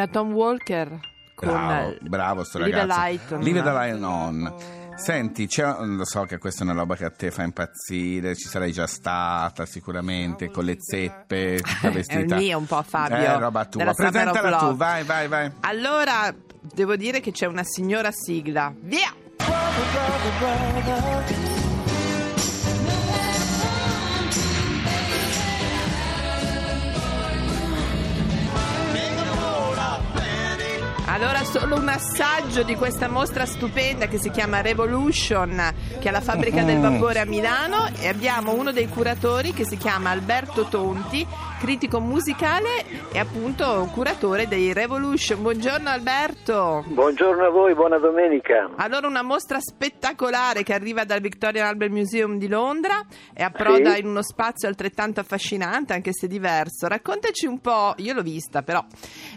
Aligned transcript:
Era 0.00 0.08
Tom 0.10 0.32
Walker 0.32 0.98
con 1.34 1.48
Bravo, 1.48 1.94
bravo 2.00 2.44
sto 2.44 2.58
the 2.58 2.70
ragazzo. 2.70 3.36
Leave 3.36 3.62
the 3.62 3.70
light 3.70 4.02
on. 4.02 4.54
Senti, 4.96 5.46
c'è- 5.46 5.74
lo 5.80 6.06
so 6.06 6.22
che 6.24 6.38
questa 6.38 6.62
è 6.62 6.64
una 6.64 6.72
roba 6.74 6.96
che 6.96 7.04
a 7.04 7.10
te 7.10 7.30
fa 7.30 7.42
impazzire, 7.42 8.34
ci 8.34 8.48
sarai 8.48 8.72
già 8.72 8.86
stata 8.86 9.66
sicuramente 9.66 10.50
con 10.50 10.64
le 10.64 10.76
zeppe, 10.78 11.60
tutta 11.62 11.88
È 11.88 11.92
vestita. 11.92 12.36
mio 12.36 12.56
un 12.58 12.66
po' 12.66 12.82
Fabio. 12.82 13.16
Eh, 13.16 13.38
roba 13.38 13.66
tua. 13.66 13.92
Presentala 13.92 14.56
tu, 14.56 14.74
vai, 14.76 15.04
vai, 15.04 15.28
vai. 15.28 15.52
Allora, 15.60 16.34
devo 16.62 16.96
dire 16.96 17.20
che 17.20 17.30
c'è 17.30 17.44
una 17.44 17.62
signora 17.62 18.10
sigla. 18.10 18.72
Via! 18.80 19.12
Solo 31.50 31.74
un 31.74 31.88
assaggio 31.88 32.62
di 32.62 32.76
questa 32.76 33.08
mostra 33.08 33.44
stupenda 33.44 34.06
che 34.06 34.20
si 34.20 34.30
chiama 34.30 34.60
Revolution, 34.60 35.60
che 35.98 36.04
è 36.04 36.08
alla 36.08 36.20
Fabbrica 36.20 36.62
del 36.62 36.78
Vapore 36.78 37.18
a 37.18 37.24
Milano. 37.24 37.88
E 37.98 38.06
abbiamo 38.06 38.52
uno 38.52 38.70
dei 38.70 38.86
curatori 38.86 39.52
che 39.52 39.66
si 39.66 39.76
chiama 39.76 40.10
Alberto 40.10 40.66
Tonti, 40.66 41.26
critico 41.60 42.00
musicale 42.00 42.86
e 43.12 43.18
appunto 43.18 43.86
curatore 43.92 44.48
dei 44.48 44.72
Revolution. 44.72 45.42
Buongiorno 45.42 45.90
Alberto! 45.90 46.82
Buongiorno 46.86 47.44
a 47.44 47.50
voi, 47.50 47.74
buona 47.74 47.98
domenica. 47.98 48.70
Allora, 48.76 49.06
una 49.06 49.20
mostra 49.22 49.58
spettacolare 49.60 50.62
che 50.62 50.72
arriva 50.72 51.04
dal 51.04 51.20
Victorian 51.20 51.66
Albert 51.66 51.92
Museum 51.92 52.38
di 52.38 52.48
Londra 52.48 53.04
e 53.34 53.42
approda 53.42 53.92
Sì. 53.92 54.00
in 54.00 54.06
uno 54.06 54.22
spazio 54.22 54.68
altrettanto 54.68 55.20
affascinante, 55.20 55.92
anche 55.92 56.14
se 56.14 56.26
diverso. 56.28 56.88
Raccontaci 56.88 57.44
un 57.44 57.60
po', 57.60 57.92
io 57.98 58.14
l'ho 58.14 58.22
vista 58.22 58.62
però, 58.62 58.82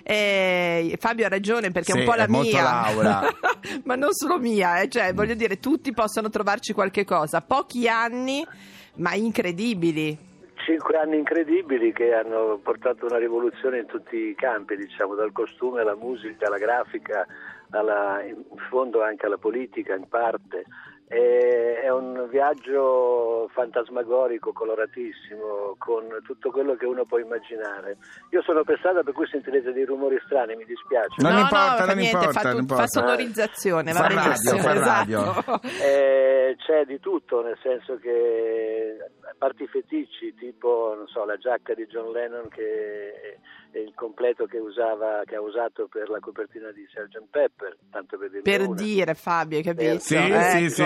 eh, 0.01 0.95
Fabio 0.99 1.25
ha 1.25 1.29
ragione 1.29 1.71
perché 1.71 1.91
è 1.91 1.95
Sì, 1.95 1.99
un 1.99 2.05
po' 2.05 2.13
la 2.15 2.23
è 2.23 2.27
molto 2.27 2.49
mia, 2.51 2.63
Laura. 2.63 3.21
ma 3.83 3.95
non 3.95 4.13
solo 4.13 4.39
mia, 4.39 4.79
eh, 4.79 4.87
cioè 4.87 5.13
voglio 5.13 5.33
dire, 5.33 5.59
tutti 5.59 5.91
possono 5.91 6.29
trovarci 6.29 6.71
qualche 6.71 7.03
cosa. 7.03 7.41
Pochi 7.41 7.89
anni, 7.89 8.47
ma 8.95 9.13
incredibili. 9.13 10.31
Cinque 10.65 10.97
anni 10.97 11.17
incredibili 11.17 11.91
che 11.91 12.13
hanno 12.13 12.57
portato 12.63 13.05
una 13.05 13.17
rivoluzione 13.17 13.79
in 13.79 13.85
tutti 13.85 14.15
i 14.15 14.35
campi, 14.35 14.77
diciamo, 14.77 15.13
dal 15.13 15.33
costume 15.33 15.81
alla 15.81 15.95
musica, 15.95 16.47
alla 16.47 16.57
grafica, 16.57 17.25
alla- 17.71 18.21
in 18.23 18.43
fondo 18.69 19.03
anche 19.03 19.25
alla 19.25 19.37
politica 19.37 19.93
in 19.93 20.07
parte. 20.07 20.65
È 21.13 21.89
un 21.89 22.27
viaggio 22.29 23.47
fantasmagorico, 23.53 24.51
coloratissimo, 24.53 25.75
con 25.77 26.07
tutto 26.23 26.49
quello 26.49 26.75
che 26.75 26.85
uno 26.85 27.05
può 27.05 27.19
immaginare. 27.19 27.97
Io 28.31 28.41
sono 28.41 28.63
per 28.63 28.77
strada 28.79 29.03
per 29.03 29.13
cui 29.13 29.27
sentirete 29.27 29.71
dei 29.73 29.85
rumori 29.85 30.19
strani, 30.25 30.55
mi 30.55 30.65
dispiace. 30.65 31.15
Non 31.21 31.33
no, 31.33 31.39
importa, 31.41 31.79
no, 31.81 31.85
non 31.85 31.95
niente, 31.97 32.15
importa, 32.17 32.39
fa, 32.39 32.51
non 32.51 32.51
tut- 32.51 32.61
importa. 32.61 32.83
fa 32.83 32.87
sonorizzazione, 32.87 33.91
Fa 33.91 34.01
va 34.01 34.07
radio, 34.07 34.57
fa 34.57 34.73
radio. 34.73 35.19
esatto. 35.21 35.61
Eh, 35.83 36.55
c'è 36.65 36.85
di 36.85 36.99
tutto, 36.99 37.41
nel 37.43 37.57
senso 37.61 37.97
che 37.97 38.97
a 39.21 39.35
parte 39.37 39.63
i 39.63 39.67
feticci, 39.67 40.33
tipo 40.35 40.93
non 40.95 41.07
so, 41.07 41.25
la 41.25 41.37
giacca 41.37 41.73
di 41.73 41.85
John 41.85 42.11
Lennon 42.11 42.47
che 42.49 43.37
è 43.71 43.77
il 43.79 43.93
completo 43.95 44.45
che 44.45 44.59
usava 44.59 45.23
che 45.25 45.35
ha 45.35 45.41
usato 45.41 45.87
per 45.87 46.07
la 46.09 46.19
copertina 46.19 46.71
di 46.71 46.85
Sgt. 46.87 47.23
Pepper, 47.29 47.75
tanto 47.91 48.17
per 48.19 48.29
Per 48.43 48.61
una. 48.67 48.75
dire 48.75 49.13
Fabio, 49.15 49.57
hai 49.57 49.63
capito? 49.63 49.97
Sì, 49.99 50.15
Ecco. 50.15 50.69
sì, 50.69 50.83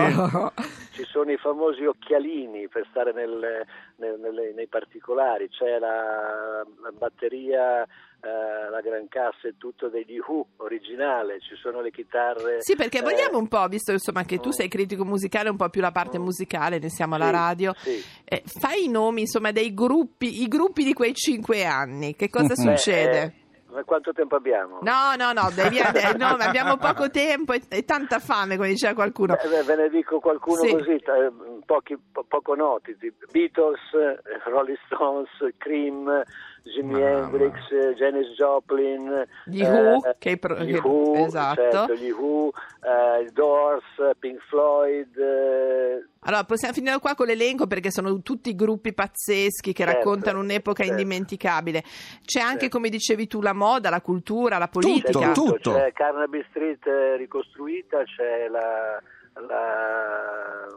Ci 0.92 1.04
sono 1.06 1.32
i 1.32 1.38
famosi 1.38 1.86
occhialini 1.86 2.68
per 2.68 2.88
stare 2.90 3.14
nel- 3.14 3.66
nel- 3.98 4.20
nelle- 4.20 4.54
nei 4.54 4.68
particolari, 4.68 5.50
c'è 5.50 5.78
la, 5.80 6.66
la 6.82 6.92
batteria 6.98 7.86
eh, 8.20 8.70
la 8.70 8.82
gran 8.82 9.08
cassa 9.08 9.48
e 9.48 9.56
tutto 9.58 9.90
degli 9.90 10.18
Who 10.18 10.48
originale, 10.58 11.40
ci 11.40 11.56
sono 11.56 11.82
le 11.82 11.92
chitarre. 11.92 12.62
Sì, 12.62 12.76
perché 12.76 13.00
eh, 13.00 13.02
vogliamo 13.04 13.38
un 13.38 13.48
po', 13.48 13.68
visto 13.68 13.92
insomma 13.92 14.24
che 14.24 14.40
tu 14.40 14.50
sei 14.52 14.68
critico 14.68 15.06
musicale, 15.06 15.50
un 15.50 15.56
po' 15.56 15.70
più 15.70 15.82
la 15.82 15.92
parte 15.92 16.18
musicale, 16.18 16.80
ne 16.80 16.90
siamo 16.90 17.16
alla 17.16 17.26
sì, 17.28 17.32
radio. 17.32 17.74
sì. 17.78 18.04
Eh, 18.26 18.42
fai 18.46 18.86
i 18.86 18.90
nomi, 18.90 19.22
insomma, 19.22 19.52
dei 19.52 19.74
gruppi, 19.74 20.42
i 20.42 20.48
gruppi 20.48 20.84
di 20.84 20.94
quei 20.94 21.14
cinque 21.14 21.64
anni. 21.66 22.16
Che 22.16 22.30
cosa 22.30 22.56
Beh, 22.56 22.76
succede? 22.76 23.34
Eh, 23.78 23.80
ma 23.80 23.84
quanto 23.84 24.12
tempo 24.14 24.36
abbiamo? 24.36 24.80
No, 24.82 25.16
no, 25.18 25.32
no, 25.34 25.50
devi, 25.54 25.78
eh, 25.78 26.14
no, 26.18 26.28
abbiamo 26.40 26.78
poco 26.78 27.10
tempo 27.12 27.54
e, 27.54 27.62
e 27.70 27.86
tanta 27.86 28.20
fame, 28.20 28.56
come 28.56 28.70
diceva 28.70 28.94
qualcuno. 28.94 29.36
Beh, 29.42 29.48
beh, 29.50 29.64
ve 29.64 29.76
ne 29.76 29.90
dico 29.90 30.20
qualcuno 30.20 30.62
Sì. 30.62 30.72
così, 30.72 30.92
eh, 30.94 31.32
pochi, 31.66 31.98
po- 32.12 32.26
poco 32.28 32.56
noti, 32.56 32.96
Beatles, 33.32 33.80
eh, 33.94 34.50
Rolling 34.50 34.78
Stones, 34.86 35.30
Cream, 35.58 36.24
Jimi. 36.74 37.02
Hendrix, 37.02 37.56
Janis 37.96 38.28
Joplin, 38.38 39.26
Gli 39.46 39.62
eh, 39.62 39.70
Who, 39.70 40.16
che 40.18 40.32
i 40.32 40.38
pro- 40.38 40.60
gli 40.60 40.76
Who, 40.76 41.26
esatto. 41.26 41.62
certo, 41.62 41.94
gli 41.96 42.10
Who, 42.12 42.50
eh, 42.50 43.30
Doors, 43.32 43.84
Pink 44.20 44.40
Floyd, 44.50 45.18
eh, 45.18 46.06
Allora, 46.22 46.44
possiamo 46.44 46.74
finire 46.74 47.00
qua 47.00 47.16
con 47.16 47.28
l'elenco 47.28 47.68
perché 47.68 47.90
sono 47.92 48.22
tutti 48.22 48.54
gruppi 48.56 48.94
pazzeschi 48.94 49.72
che 49.74 49.84
Certo, 49.84 49.98
raccontano 49.98 50.40
un'epoca 50.40 50.84
certo. 50.84 50.92
indimenticabile. 51.00 51.84
C'è 52.26 52.40
anche, 52.40 52.62
Certo. 52.62 52.76
come 52.78 52.90
dicevi 52.90 53.28
tu, 53.28 53.42
la 53.42 53.54
moda, 53.54 53.90
la 53.90 54.02
cultura, 54.02 54.58
la 54.58 54.68
politica. 54.68 55.32
Tutto, 55.32 55.54
tutto. 55.54 55.74
C'è 55.74 55.92
Carnaby 55.94 56.44
Street 56.50 56.86
eh, 56.86 57.16
ricostruita, 57.18 58.04
c'è 58.04 58.48
la, 58.50 59.00
la 59.48 60.68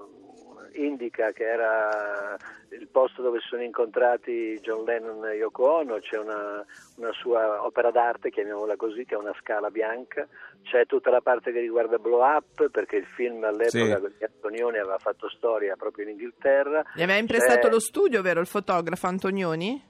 Indica 0.84 1.30
che 1.32 1.44
era 1.44 2.36
il 2.70 2.88
posto 2.88 3.20
dove 3.20 3.40
si 3.40 3.48
sono 3.48 3.62
incontrati 3.62 4.58
John 4.62 4.84
Lennon 4.84 5.26
e 5.26 5.34
Yoko 5.34 5.68
Ono, 5.70 5.98
c'è 5.98 6.16
una, 6.18 6.64
una 6.96 7.12
sua 7.12 7.64
opera 7.64 7.90
d'arte, 7.90 8.30
chiamiamola 8.30 8.76
così, 8.76 9.04
che 9.04 9.14
è 9.14 9.18
una 9.18 9.34
scala 9.40 9.70
bianca, 9.70 10.26
c'è 10.62 10.86
tutta 10.86 11.10
la 11.10 11.20
parte 11.20 11.52
che 11.52 11.60
riguarda 11.60 11.98
Blow 11.98 12.22
Up, 12.22 12.70
perché 12.70 12.96
il 12.96 13.06
film 13.06 13.44
all'epoca 13.44 13.98
Sì. 13.98 14.14
di 14.18 14.24
Antonioni 14.24 14.78
aveva 14.78 14.98
fatto 14.98 15.28
storia 15.28 15.76
proprio 15.76 16.04
in 16.04 16.12
Inghilterra. 16.12 16.82
Gli 16.94 17.02
aveva 17.02 17.18
imprestato 17.18 17.66
C'è- 17.66 17.72
lo 17.72 17.80
studio, 17.80 18.22
vero, 18.22 18.40
il 18.40 18.46
fotografo 18.46 19.06
Antonioni? 19.06 19.88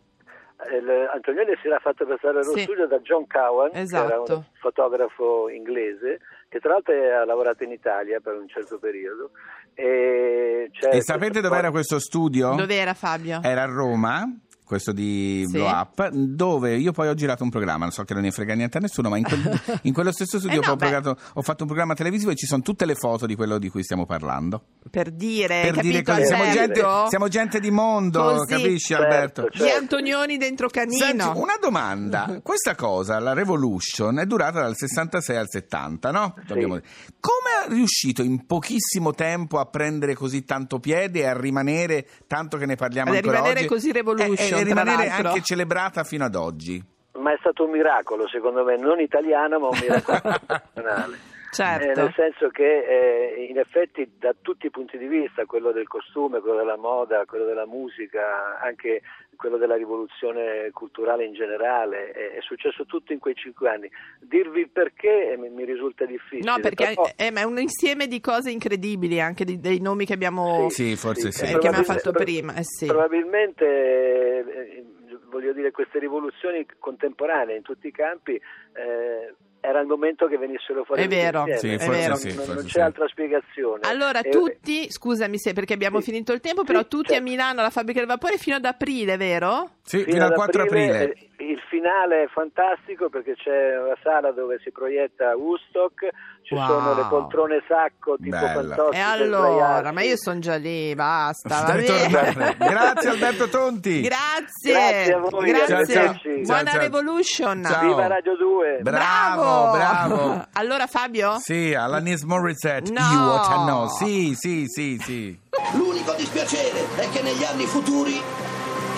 Eh, 0.62 1.08
Antonioni 1.14 1.56
si 1.62 1.68
era 1.68 1.78
fatto 1.78 2.04
prestare 2.04 2.34
lo 2.44 2.52
Sì. 2.52 2.60
studio 2.60 2.86
da 2.86 2.98
John 2.98 3.26
Cowan, 3.26 3.70
che 3.70 3.76
era 3.76 3.82
Esatto. 3.84 4.34
un 4.34 4.44
fotografo 4.60 5.48
inglese, 5.48 6.20
che 6.50 6.58
tra 6.60 6.72
l'altro 6.72 6.92
ha 6.94 7.24
lavorato 7.24 7.62
in 7.64 7.70
Italia 7.70 8.20
per 8.20 8.34
un 8.34 8.46
certo 8.48 8.78
periodo. 8.78 9.30
E, 9.74 10.70
c'è 10.72 10.96
E 10.96 11.02
sapete 11.02 11.40
dov'era 11.40 11.70
questo 11.70 11.98
studio? 11.98 12.54
Dove 12.54 12.74
era 12.76 12.94
Fabio? 12.94 13.40
Era 13.42 13.62
a 13.62 13.66
Roma, 13.66 14.26
questo 14.70 14.92
di 14.92 15.42
Sì. 15.46 15.52
Blow 15.52 15.66
Up, 15.68 16.08
dove 16.10 16.76
io 16.76 16.92
poi 16.92 17.08
ho 17.08 17.14
girato 17.14 17.42
un 17.42 17.50
programma, 17.50 17.84
non 17.86 17.90
so 17.92 18.04
che 18.04 18.14
non 18.14 18.22
ne 18.22 18.30
frega 18.30 18.54
niente 18.54 18.78
a 18.78 18.80
nessuno, 18.80 19.08
ma 19.08 19.16
in, 19.16 19.24
quel- 19.24 19.60
in 19.82 19.92
quello 19.92 20.12
stesso 20.12 20.38
studio 20.38 20.60
Eh 20.62 20.64
no, 20.66 20.72
ho, 20.72 20.76
programmato- 20.76 21.18
ho 21.34 21.42
fatto 21.42 21.62
un 21.62 21.66
programma 21.68 21.94
televisivo 21.94 22.30
e 22.30 22.36
ci 22.36 22.46
sono 22.46 22.62
tutte 22.62 22.84
le 22.84 22.94
foto 22.94 23.26
di 23.26 23.34
quello 23.34 23.58
di 23.58 23.68
cui 23.68 23.82
stiamo 23.82 24.06
parlando. 24.06 24.62
Per 24.88 25.10
dire, 25.10 25.62
per 25.62 25.74
capito 25.74 25.82
dire 25.82 26.02
così, 26.04 26.24
siamo 26.24 26.50
gente, 26.52 26.82
siamo 27.08 27.28
gente 27.28 27.58
di 27.60 27.70
mondo, 27.72 28.22
Così. 28.22 28.46
capisci 28.46 28.94
Certo, 28.94 29.02
Alberto? 29.04 29.42
certo. 29.50 29.64
Gli 29.64 29.68
Antonioni 29.68 30.36
dentro 30.36 30.68
Canino. 30.68 31.04
Senti, 31.04 31.24
una 31.34 31.56
domanda. 31.60 32.40
Questa 32.42 32.76
cosa, 32.76 33.18
la 33.18 33.32
Revolution, 33.32 34.20
è 34.20 34.24
durata 34.26 34.60
dal 34.60 34.76
66 34.76 35.36
al 35.36 35.48
70, 35.48 36.10
no? 36.12 36.34
Dobbiamo 36.46 36.74
dire. 36.78 36.86
Come 37.18 37.66
è 37.66 37.72
riuscito 37.72 38.22
in 38.22 38.46
pochissimo 38.46 39.12
tempo 39.14 39.58
a 39.58 39.66
prendere 39.66 40.14
così 40.14 40.44
tanto 40.44 40.78
piede 40.78 41.20
e 41.20 41.26
a 41.26 41.36
rimanere 41.36 42.06
tanto 42.26 42.56
che 42.56 42.66
ne 42.66 42.76
parliamo 42.76 43.10
Ad 43.10 43.16
ancora 43.16 43.36
rimanere 43.36 43.60
oggi? 43.60 43.68
così 43.68 43.92
Revolution, 43.92 44.58
E, 44.58 44.59
e 44.60 44.64
rimanere 44.64 45.06
l'altro. 45.06 45.28
anche 45.28 45.42
celebrata 45.42 46.04
fino 46.04 46.24
ad 46.24 46.34
oggi. 46.34 46.82
Ma 47.12 47.32
è 47.32 47.36
stato 47.40 47.64
un 47.64 47.70
miracolo, 47.70 48.28
secondo 48.28 48.64
me, 48.64 48.76
non 48.76 49.00
italiano, 49.00 49.58
ma 49.58 49.68
un 49.68 49.78
miracolo 49.80 50.16
internazionale. 50.40 51.18
Certo. 51.50 51.84
Eh, 52.00 52.02
nel 52.02 52.12
senso 52.14 52.48
che 52.50 53.34
eh, 53.34 53.44
in 53.48 53.58
effetti 53.58 54.08
da 54.18 54.34
tutti 54.40 54.66
i 54.66 54.70
punti 54.70 54.96
di 54.98 55.06
vista, 55.06 55.44
quello 55.46 55.72
del 55.72 55.88
costume, 55.88 56.40
quello 56.40 56.56
della 56.58 56.76
moda, 56.76 57.24
quello 57.24 57.44
della 57.44 57.66
musica, 57.66 58.60
anche 58.60 59.02
quello 59.36 59.56
della 59.56 59.74
rivoluzione 59.74 60.70
culturale 60.72 61.24
in 61.24 61.32
generale, 61.32 62.10
è, 62.12 62.32
è 62.32 62.40
successo 62.42 62.84
tutto 62.84 63.12
in 63.12 63.18
quei 63.18 63.34
cinque 63.34 63.68
anni. 63.68 63.90
Dirvi 64.20 64.60
il 64.60 64.68
perché 64.68 65.32
eh, 65.32 65.36
mi, 65.36 65.48
mi 65.48 65.64
risulta 65.64 66.04
difficile. 66.04 66.48
No, 66.48 66.60
perché 66.60 66.84
però- 66.94 67.10
eh, 67.16 67.30
ma 67.30 67.40
è 67.40 67.44
un 67.44 67.58
insieme 67.58 68.06
di 68.06 68.20
cose 68.20 68.50
incredibili, 68.50 69.20
anche 69.20 69.44
di- 69.44 69.58
dei 69.58 69.80
nomi 69.80 70.04
che 70.04 70.12
abbiamo, 70.12 70.68
Sì, 70.68 70.94
forse 70.94 71.32
sì. 71.32 71.44
eh, 71.46 71.58
che 71.58 71.66
abbiamo 71.66 71.82
fatto 71.82 72.12
prima. 72.12 72.54
Eh, 72.54 72.64
sì. 72.64 72.86
Probabilmente, 72.86 73.64
eh, 73.66 74.84
voglio 75.30 75.52
dire, 75.52 75.70
queste 75.70 75.98
rivoluzioni 75.98 76.66
contemporanee 76.78 77.56
in 77.56 77.62
tutti 77.62 77.86
i 77.86 77.92
campi 77.92 78.34
eh, 78.34 79.34
era 79.60 79.80
il 79.80 79.86
momento 79.86 80.26
che 80.26 80.36
venissero 80.38 80.84
fuori 80.84 81.02
È 81.02 81.08
vero. 81.08 81.44
Sì, 81.58 81.72
è 81.74 81.76
vero. 81.88 82.08
Non, 82.08 82.16
sì, 82.16 82.26
non- 82.28 82.36
forse 82.36 82.54
non 82.54 82.62
c'è 82.64 82.68
sì. 82.70 82.80
altra 82.80 83.08
spiegazione. 83.08 83.80
Allora, 83.88 84.20
E- 84.20 84.30
tutti, 84.30 84.90
scusami 84.90 85.38
se 85.38 85.52
perché 85.52 85.74
abbiamo 85.74 85.98
Sì. 86.00 86.10
finito 86.10 86.32
il 86.32 86.40
tempo, 86.40 86.64
però 86.64 86.80
Sì, 86.80 86.88
tutti 86.88 87.08
certo. 87.12 87.22
a 87.22 87.24
Milano 87.28 87.60
alla 87.60 87.70
fabbrica 87.70 87.98
del 88.00 88.08
vapore 88.08 88.38
fino 88.38 88.56
ad 88.56 88.64
aprile, 88.64 89.16
vero? 89.16 89.70
Sì, 89.82 90.02
fino, 90.04 90.24
al 90.24 90.30
ad 90.30 90.34
4 90.34 90.62
aprile. 90.62 91.12
eh, 91.12 91.28
Il 91.40 91.58
finale 91.70 92.24
è 92.24 92.26
fantastico 92.28 93.08
perché 93.08 93.34
c'è 93.34 93.80
una 93.80 93.96
sala 94.02 94.30
dove 94.30 94.60
si 94.62 94.70
proietta 94.70 95.34
Woodstock, 95.36 96.08
ci 96.42 96.52
Wow. 96.54 96.66
sono 96.66 96.94
le 96.94 97.04
poltrone 97.08 97.62
sacco 97.66 98.16
tipo. 98.20 98.36
Fantozzi 98.36 98.96
E 98.96 99.00
allora, 99.00 99.90
ma 99.90 100.02
io 100.02 100.16
sono 100.18 100.38
già 100.38 100.56
lì, 100.56 100.94
basta. 100.94 101.62
va 101.64 101.72
bene. 101.74 102.56
Grazie 102.58 103.08
Alberto 103.08 103.48
Tonti. 103.48 104.00
Grazie. 104.02 104.72
Grazie 104.72 105.12
a 105.14 105.18
voi, 105.18 105.48
Grazie. 105.50 105.74
arrivederci. 105.76 106.28
Buona 106.42 106.44
Ciao, 106.44 106.64
ciao. 106.72 106.78
Revolution. 106.80 107.64
Ciao. 107.64 107.88
Viva 107.88 108.06
Radio 108.06 108.36
2! 108.36 108.78
Bravo, 108.82 109.70
bravo. 109.72 110.46
Allora 110.60 110.86
Fabio? 110.86 111.38
Sì, 111.38 111.72
Alanis 111.72 112.22
Morissette, 112.24 112.90
No. 112.92 113.00
You 113.00 113.28
What 113.28 113.46
I 113.48 113.64
Know. 113.64 113.86
Sì, 113.88 114.34
sì, 114.36 114.64
sì, 114.66 114.98
sì. 115.00 115.38
L'unico 115.74 116.12
dispiacere 116.16 116.80
è 116.96 117.08
che 117.10 117.22
negli 117.22 117.44
anni 117.44 117.64
futuri 117.64 118.20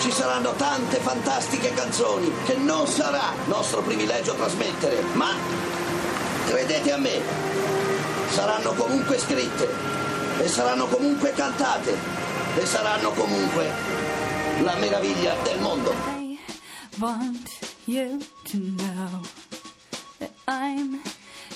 ci 0.03 0.11
saranno 0.11 0.51
tante 0.55 0.97
fantastiche 0.97 1.73
canzoni 1.73 2.29
che 2.43 2.55
non 2.57 2.85
sarà 2.85 3.31
nostro 3.45 3.81
privilegio 3.81 4.33
trasmettere, 4.33 5.01
ma 5.13 5.33
credete 6.45 6.91
a 6.91 6.97
me, 6.97 7.21
saranno 8.27 8.73
comunque 8.73 9.17
scritte 9.17 9.65
e 10.39 10.47
saranno 10.49 10.87
comunque 10.87 11.31
cantate 11.31 11.97
e 12.57 12.65
saranno 12.65 13.11
comunque 13.11 13.71
la 14.61 14.75
meraviglia 14.75 15.35
del 15.41 15.61
mondo. 15.61 15.93
I 15.93 16.37
want 16.99 17.47
you 17.85 18.19
to 18.43 18.57
know 18.57 19.21
that 20.19 20.31
I'm 20.49 20.99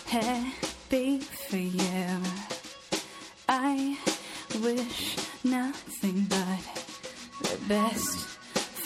happy 0.06 1.20
for 1.20 1.58
you. 1.58 2.22
I 3.50 3.98
wish 4.62 5.18
nothing 5.44 6.28
but 6.30 6.86
the 7.42 7.58
best 7.68 8.37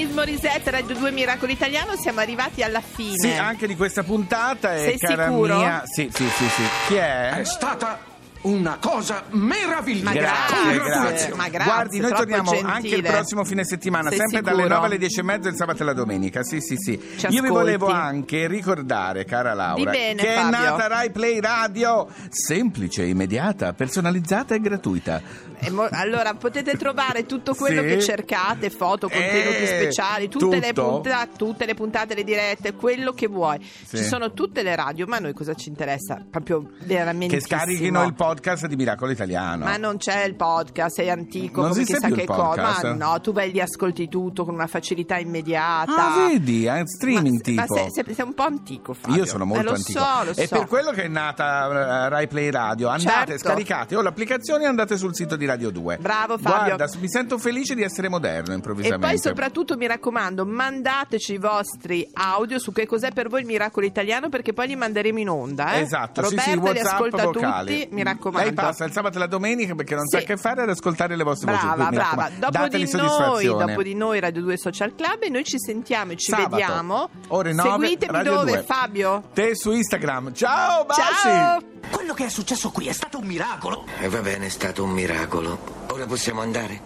Alanis 0.00 0.14
Morissette, 0.14 0.70
Radio 0.70 0.94
2 0.96 1.10
Miracolo 1.10 1.52
Italiano, 1.52 1.94
siamo 1.94 2.20
arrivati 2.20 2.62
alla 2.62 2.80
fine. 2.80 3.16
Sì, 3.18 3.32
anche 3.32 3.66
di 3.66 3.76
questa 3.76 4.02
puntata 4.02 4.74
e 4.74 4.84
Sei 4.84 4.98
cara 4.98 5.26
sicuro? 5.26 5.58
mia. 5.58 5.82
Sì, 5.84 6.08
sì, 6.10 6.26
sì, 6.26 6.48
sì. 6.48 6.62
Chi 6.86 6.94
è? 6.94 7.32
È 7.34 7.44
stata 7.44 7.98
una 8.42 8.78
cosa 8.80 9.24
meravigliosa. 9.30 10.04
Ma 10.04 10.12
Grazie, 10.12 10.78
grazie. 10.80 11.34
Ma 11.34 11.48
grazie, 11.48 11.64
Guardi, 11.72 12.00
noi 12.00 12.12
torniamo 12.12 12.50
gentile. 12.52 12.72
anche 12.72 12.94
il 12.94 13.02
prossimo 13.02 13.44
fine 13.44 13.64
settimana, 13.64 14.08
Sei 14.08 14.18
sempre 14.18 14.38
sicuro? 14.38 14.56
dalle 14.56 14.68
9 14.68 14.86
alle 14.86 14.98
10 14.98 15.20
e 15.20 15.22
mezza 15.22 15.48
il 15.48 15.56
sabato 15.56 15.82
e 15.82 15.84
la 15.84 15.92
domenica. 15.92 16.42
Sì, 16.42 16.60
sì, 16.60 16.76
sì. 16.78 16.98
Ci 17.16 17.26
Io 17.26 17.30
vi 17.30 17.36
ascolti. 17.36 17.48
volevo 17.52 17.86
anche 17.88 18.46
ricordare, 18.46 19.24
cara 19.24 19.52
Laura, 19.54 19.90
bene, 19.90 20.22
che 20.22 20.34
è 20.34 20.36
Fabio. 20.40 20.58
nata 20.58 20.86
Rai 20.86 21.10
Play 21.10 21.40
Radio, 21.40 22.08
semplice, 22.30 23.04
immediata, 23.04 23.72
personalizzata 23.74 24.54
e 24.54 24.60
gratuita. 24.60 25.20
E 25.62 25.68
mo- 25.70 25.88
Allora 25.90 26.32
potete 26.34 26.72
trovare 26.78 27.26
tutto 27.26 27.54
quello 27.54 27.82
Sì. 27.82 27.88
che 27.88 28.00
cercate, 28.00 28.70
foto, 28.70 29.08
contenuti 29.10 29.62
Eh, 29.62 29.66
speciali, 29.66 30.28
tutte 30.28 30.58
le, 30.58 30.72
punta- 30.72 31.28
tutte 31.36 31.66
le 31.66 31.74
puntate, 31.74 32.14
le 32.14 32.24
dirette, 32.24 32.72
quello 32.72 33.12
che 33.12 33.26
vuoi. 33.26 33.58
Sì. 33.86 33.98
Ci 33.98 34.04
sono 34.04 34.32
tutte 34.32 34.62
le 34.62 34.74
radio, 34.74 35.06
ma 35.06 35.16
a 35.16 35.20
noi 35.20 35.34
cosa 35.34 35.52
ci 35.54 35.68
interessa? 35.68 36.24
Proprio 36.30 36.70
veramente. 36.84 37.36
Che 37.36 37.42
scarichino 37.42 38.02
il 38.04 38.14
podcast 38.14 38.28
di 38.34 38.76
Miracolo 38.76 39.10
Italiano. 39.10 39.64
Ma 39.64 39.76
non 39.76 39.96
c'è 39.96 40.22
il 40.24 40.34
podcast, 40.34 41.00
è 41.00 41.08
antico, 41.10 41.60
Non 41.62 41.70
come 41.70 41.84
chissà 41.84 42.08
che 42.08 42.24
cosa. 42.24 42.42
podcast? 42.42 42.82
Ma 42.84 42.92
no, 43.12 43.20
tu 43.20 43.32
vai 43.32 43.50
lì 43.52 43.60
ascolti 43.60 44.08
tutto 44.08 44.44
con 44.44 44.54
una 44.54 44.66
facilità 44.66 45.16
immediata. 45.18 46.12
Ah, 46.14 46.26
vedi, 46.28 46.64
è 46.66 46.82
streaming 46.84 47.36
ma, 47.36 47.40
tipo. 47.42 47.60
Ma 47.60 47.66
sei, 47.80 47.90
sei- 47.90 48.14
sei 48.14 48.24
un 48.24 48.34
po' 48.34 48.42
antico, 48.44 48.92
Fabio. 48.94 49.16
Io 49.16 49.24
sono 49.26 49.44
molto 49.44 49.62
Eh, 49.62 49.64
lo 49.66 49.72
antico. 49.74 49.98
So, 49.98 50.24
lo 50.24 50.30
è 50.32 50.46
so. 50.46 50.56
per 50.58 50.66
quello 50.66 50.90
che 50.92 51.02
è 51.04 51.08
nata 51.08 51.66
eh, 52.06 52.08
Rai 52.08 52.26
Play 52.28 52.50
Radio. 52.50 52.88
Andate, 52.88 53.32
Certo. 53.32 53.48
scaricate 53.48 53.96
o 53.96 54.02
l'applicazione 54.02 54.64
e 54.64 54.66
andate 54.66 54.96
sul 54.96 55.14
sito 55.14 55.36
di 55.36 55.44
Radio 55.46 55.70
2. 55.70 55.98
Bravo, 56.00 56.38
Fabio. 56.38 56.76
Guarda, 56.76 56.98
mi 57.00 57.08
sento 57.08 57.38
felice 57.38 57.74
di 57.74 57.82
essere 57.82 58.08
moderno 58.08 58.52
E 58.52 58.56
improvvisamente. 58.56 59.06
poi 59.06 59.18
soprattutto 59.18 59.76
mi 59.76 59.86
raccomando, 59.86 60.44
mandateci 60.46 61.34
i 61.34 61.38
vostri 61.38 62.08
audio 62.14 62.58
su 62.58 62.72
che 62.72 62.86
cos'è 62.86 63.10
per 63.12 63.28
voi 63.28 63.40
il 63.40 63.46
miracolo 63.46 63.86
italiano 63.86 64.28
perché 64.28 64.52
poi 64.52 64.68
li 64.68 64.76
manderemo 64.76 65.18
in 65.18 65.28
onda. 65.28 65.72
Eh? 65.74 65.80
Esatto, 65.80 66.20
Roberta 66.22 66.42
sì, 66.44 66.50
sì, 66.50 66.56
li 66.56 66.62
WhatsApp 66.64 66.92
ascolta 66.92 67.24
vocali. 67.24 67.80
tutti, 67.80 67.94
mi 67.94 68.02
raccomando. 68.02 68.18
Lei 68.32 68.52
passa 68.52 68.84
il 68.84 68.92
sabato 68.92 69.16
e 69.16 69.20
la 69.20 69.26
domenica 69.26 69.74
perché 69.74 69.94
non 69.94 70.06
Sì. 70.06 70.18
sa 70.18 70.22
che 70.24 70.36
fare 70.36 70.62
ad 70.62 70.68
ascoltare 70.68 71.16
le 71.16 71.22
vostre 71.24 71.50
voci. 71.52 71.64
Brava, 71.64 71.88
brava. 71.88 71.96
raccomando, 72.02 72.38
Dopo 72.40 72.50
dateli 72.52 72.84
di, 72.84 72.90
noi, 72.92 73.08
soddisfazione. 73.08 73.66
dopo 73.66 73.82
di 73.82 73.94
noi 73.94 74.20
Radio 74.20 74.42
2 74.42 74.56
Social 74.56 74.94
Club 74.94 75.22
e 75.22 75.28
noi 75.28 75.44
ci 75.44 75.58
sentiamo 75.58 76.12
e 76.12 76.16
ci 76.16 76.30
Sabato, 76.30 76.48
vediamo. 76.56 77.08
ore 77.28 77.52
9, 77.52 77.70
Seguitemi 77.86 78.12
Radio 78.12 78.34
dove, 78.34 78.50
2. 78.52 78.62
Fabio? 78.62 79.22
Te 79.32 79.54
su 79.54 79.72
Instagram. 79.72 80.32
Ciao, 80.34 80.84
baci! 80.84 81.00
Ciao! 81.22 81.60
Quello 81.90 82.14
che 82.14 82.26
è 82.26 82.28
successo 82.28 82.70
qui 82.70 82.88
è 82.88 82.92
stato 82.92 83.18
un 83.18 83.24
miracolo. 83.26 83.84
E 83.98 84.08
va 84.08 84.20
bene, 84.20 84.46
è 84.46 84.50
stato 84.50 84.84
un 84.84 84.90
miracolo. 84.90 85.58
Ora 85.88 86.04
possiamo 86.06 86.40
andare? 86.42 86.82